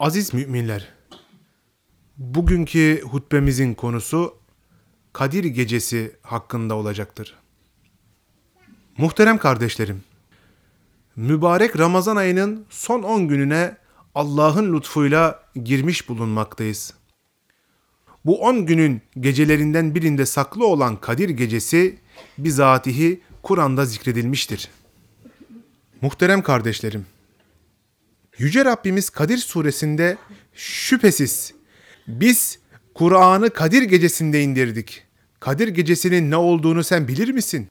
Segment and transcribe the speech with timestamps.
[0.00, 0.88] Aziz müminler,
[2.18, 4.34] bugünkü hutbemizin konusu
[5.12, 7.34] Kadir Gecesi hakkında olacaktır.
[8.98, 10.02] Muhterem kardeşlerim,
[11.16, 13.76] mübarek Ramazan ayının son 10 gününe
[14.14, 16.94] Allah'ın lütfuyla girmiş bulunmaktayız.
[18.24, 21.98] Bu 10 günün gecelerinden birinde saklı olan Kadir Gecesi
[22.38, 24.70] bizatihi Kur'an'da zikredilmiştir.
[26.00, 27.06] Muhterem kardeşlerim,
[28.38, 30.16] Yüce Rabbimiz Kadir suresinde
[30.54, 31.54] şüphesiz
[32.08, 32.58] biz
[32.94, 35.02] Kur'an'ı Kadir gecesinde indirdik.
[35.40, 37.68] Kadir gecesinin ne olduğunu sen bilir misin?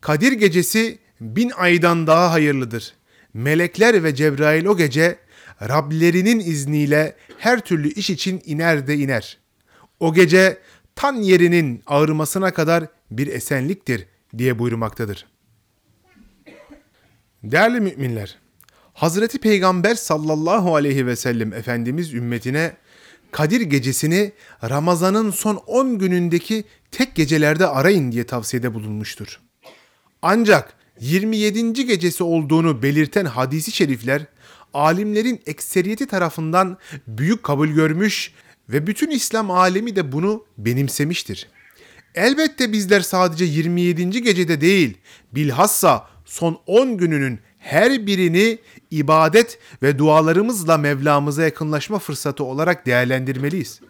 [0.00, 2.94] Kadir gecesi bin aydan daha hayırlıdır.
[3.34, 5.18] Melekler ve Cebrail o gece
[5.62, 9.38] Rablerinin izniyle her türlü iş için iner de iner.
[10.00, 10.58] O gece
[10.94, 14.06] tan yerinin ağırmasına kadar bir esenliktir
[14.38, 15.26] diye buyurmaktadır.
[17.42, 18.38] Değerli müminler,
[18.96, 22.76] Hazreti Peygamber sallallahu aleyhi ve sellem Efendimiz ümmetine
[23.32, 24.32] Kadir gecesini
[24.70, 29.40] Ramazan'ın son 10 günündeki tek gecelerde arayın diye tavsiyede bulunmuştur.
[30.22, 31.86] Ancak 27.
[31.86, 34.26] gecesi olduğunu belirten hadisi şerifler
[34.74, 38.32] alimlerin ekseriyeti tarafından büyük kabul görmüş
[38.68, 41.48] ve bütün İslam alemi de bunu benimsemiştir.
[42.14, 44.22] Elbette bizler sadece 27.
[44.22, 44.98] gecede değil,
[45.32, 48.58] bilhassa son 10 gününün her birini
[48.90, 53.80] ibadet ve dualarımızla Mevlamıza yakınlaşma fırsatı olarak değerlendirmeliyiz.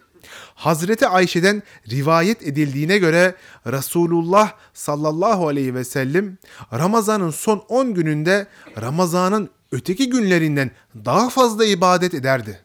[0.55, 3.35] Hazreti Ayşe'den rivayet edildiğine göre
[3.67, 6.37] Resulullah sallallahu aleyhi ve sellem
[6.73, 8.47] Ramazan'ın son 10 gününde
[8.81, 10.71] Ramazan'ın öteki günlerinden
[11.05, 12.59] daha fazla ibadet ederdi.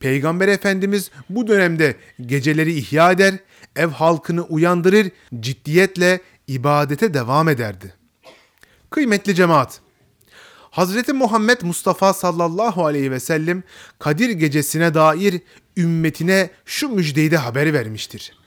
[0.00, 3.34] Peygamber Efendimiz bu dönemde geceleri ihya eder,
[3.76, 7.94] ev halkını uyandırır, ciddiyetle ibadete devam ederdi.
[8.90, 9.80] Kıymetli cemaat,
[10.70, 13.62] Hazreti Muhammed Mustafa sallallahu aleyhi ve sellem
[13.98, 15.40] Kadir gecesine dair
[15.76, 18.38] ümmetine şu müjdeyi de haber vermiştir.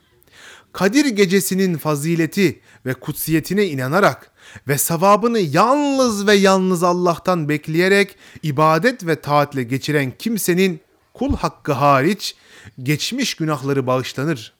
[0.73, 4.31] Kadir gecesinin fazileti ve kutsiyetine inanarak
[4.67, 10.81] ve sevabını yalnız ve yalnız Allah'tan bekleyerek ibadet ve taatle geçiren kimsenin
[11.13, 12.35] kul hakkı hariç
[12.83, 14.53] geçmiş günahları bağışlanır.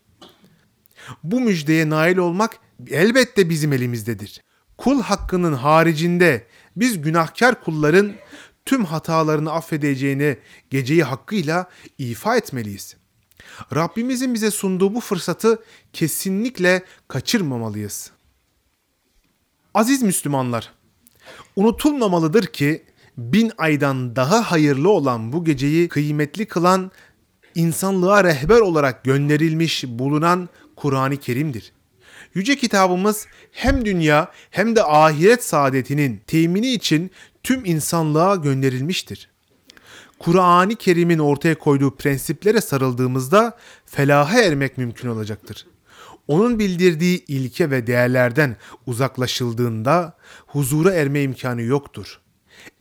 [1.24, 2.58] Bu müjdeye nail olmak
[2.90, 4.42] elbette bizim elimizdedir.
[4.82, 8.14] Kul hakkının haricinde biz günahkar kulların
[8.66, 10.38] tüm hatalarını affedeceğini
[10.70, 12.96] geceyi hakkıyla ifa etmeliyiz.
[13.76, 18.12] Rabbimizin bize sunduğu bu fırsatı kesinlikle kaçırmamalıyız.
[19.74, 20.72] Aziz Müslümanlar,
[21.56, 22.86] unutulmamalıdır ki
[23.18, 26.92] bin aydan daha hayırlı olan bu geceyi kıymetli kılan
[27.56, 31.74] insanlığa rehber olarak gönderilmiş bulunan Kur'an-ı Kerim'dir.
[32.34, 37.12] Yüce kitabımız hem dünya hem de ahiret saadetinin temini için
[37.44, 39.30] tüm insanlığa gönderilmiştir.
[40.20, 45.68] Kur'an-ı Kerim'in ortaya koyduğu prensiplere sarıldığımızda felaha ermek mümkün olacaktır.
[46.28, 48.56] Onun bildirdiği ilke ve değerlerden
[48.86, 52.20] uzaklaşıldığında huzura erme imkanı yoktur.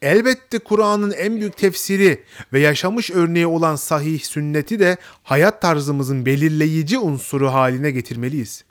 [0.02, 6.98] Elbette Kur'an'ın en büyük tefsiri ve yaşamış örneği olan sahih sünneti de hayat tarzımızın belirleyici
[6.98, 8.64] unsuru haline getirmeliyiz.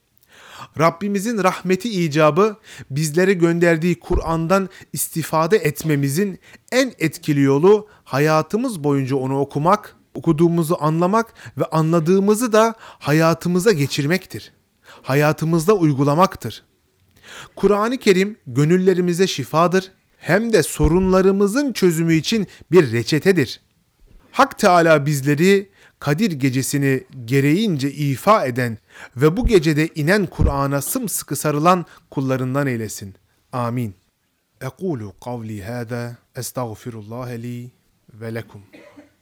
[0.80, 2.58] Rabbimizin rahmeti icabı
[2.90, 6.40] bizlere gönderdiği Kur'an'dan istifade etmemizin
[6.72, 14.54] en etkili yolu hayatımız boyunca onu okumak, okuduğumuzu anlamak ve anladığımızı da hayatımıza geçirmektir.
[15.02, 16.64] Hayatımızda uygulamaktır.
[17.56, 23.62] Kur'an-ı Kerim gönüllerimize şifadır hem de sorunlarımızın çözümü için bir reçetedir.
[24.32, 25.70] Hak Teala bizleri
[26.00, 28.78] Kadir gecesini gereğince ifa eden
[29.18, 33.16] ve bu gecede inen Kur'an'a sımsıkı sarılan kullarından eylesin.
[33.52, 33.96] Amin.
[34.62, 37.72] Ekulu kavli hâzâ estağfirullah li
[38.14, 38.62] ve lekum.